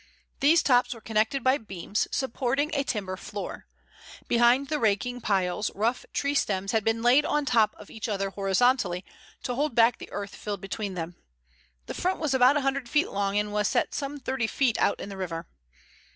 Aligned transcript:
These 0.39 0.63
tops 0.63 0.95
were 0.95 0.99
connected 0.99 1.43
by 1.43 1.59
beams, 1.59 2.07
supporting 2.09 2.71
a 2.73 2.81
timber 2.83 3.15
floor. 3.15 3.67
Behind 4.27 4.67
the 4.67 4.79
raking 4.79 5.21
piles 5.21 5.69
rough 5.75 6.07
tree 6.11 6.33
stems 6.33 6.71
had 6.71 6.83
been 6.83 7.03
laid 7.03 7.23
on 7.23 7.45
the 7.45 7.51
top 7.51 7.75
of 7.77 7.91
each 7.91 8.09
other 8.09 8.31
horizontally 8.31 9.05
to 9.43 9.53
hold 9.53 9.75
back 9.75 9.99
the 9.99 10.11
earth 10.11 10.35
filled 10.35 10.61
behind 10.61 10.97
them. 10.97 11.17
The 11.85 11.93
front 11.93 12.17
was 12.19 12.33
about 12.33 12.57
a 12.57 12.61
hundred 12.61 12.89
feet 12.89 13.09
long, 13.11 13.37
and 13.37 13.53
was 13.53 13.67
set 13.67 13.93
some 13.93 14.19
thirty 14.19 14.47
feet 14.47 14.79
out 14.79 14.99
in 14.99 15.09
the 15.09 15.17
river. 15.17 15.45